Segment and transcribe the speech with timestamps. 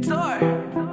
[0.00, 0.91] Can't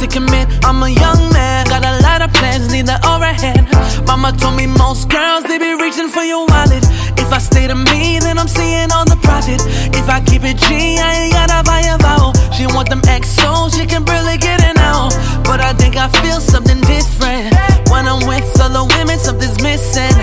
[0.00, 0.48] to commit.
[0.64, 3.68] I'm a young man, got a lot of plans, need the overhead.
[4.06, 6.84] Mama told me most girls, they be reaching for your wallet.
[7.18, 9.60] If I stay to me, then I'm seeing all the profit.
[9.94, 12.32] If I keep it G, I ain't gotta buy a vowel.
[12.52, 15.12] She want them XOs, she can barely get it out.
[15.44, 17.54] But I think I feel something different.
[17.90, 20.16] When I'm with other women, something's missing.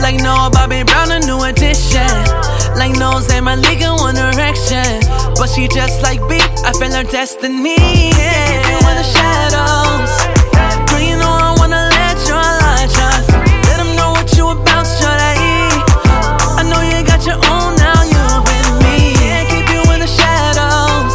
[0.00, 2.10] Like no Bobby Brown, a New Edition.
[2.76, 5.00] Like no Zayn Malik in One Direction.
[5.36, 7.76] But she just like beat, I feel her destiny.
[8.12, 8.65] Yeah,
[8.96, 10.12] keep you in the shadows.
[10.90, 13.24] Girl, you know I wanna let your light shine.
[13.68, 15.36] Let 'em know what you about, shawty.
[16.58, 18.96] I know you got your own, now you with me.
[19.22, 21.14] Yeah, keep you in the shadows.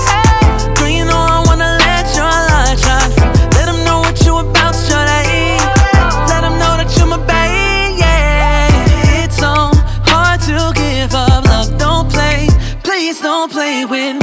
[0.77, 3.13] Girl, you know I wanna let your light shine.
[3.55, 5.57] Let 'em know what you about, shawty.
[6.29, 7.99] Let 'em know that you're my babe.
[9.23, 9.71] It's so
[10.11, 12.47] hard to give up, love, don't play.
[12.83, 14.20] Please don't play with